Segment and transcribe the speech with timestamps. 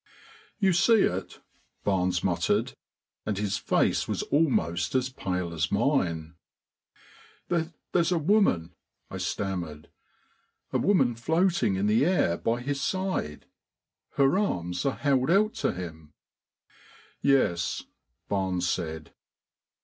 [0.57, 1.41] "You see it?"
[1.83, 2.73] Barnes muttered,
[3.23, 6.33] and his face was almost as pale as mine.
[7.49, 8.71] "There's a woman,"
[9.11, 9.89] I stammered,
[10.73, 13.45] "a woman floating in the air by his side.
[14.15, 16.13] Her arms are held out to him."
[17.21, 17.83] "Yes,"
[18.27, 19.13] Barnes said.